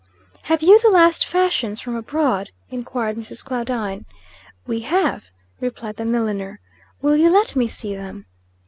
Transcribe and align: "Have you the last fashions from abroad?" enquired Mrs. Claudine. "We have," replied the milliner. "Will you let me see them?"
"Have 0.45 0.63
you 0.63 0.79
the 0.79 0.89
last 0.89 1.23
fashions 1.27 1.79
from 1.79 1.95
abroad?" 1.95 2.49
enquired 2.71 3.17
Mrs. 3.17 3.45
Claudine. 3.45 4.07
"We 4.65 4.79
have," 4.79 5.29
replied 5.59 5.97
the 5.97 6.05
milliner. 6.05 6.59
"Will 7.03 7.15
you 7.17 7.29
let 7.29 7.55
me 7.55 7.67
see 7.67 7.95
them?" 7.95 8.25